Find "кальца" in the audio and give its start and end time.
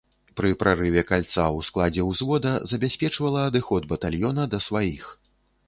1.11-1.43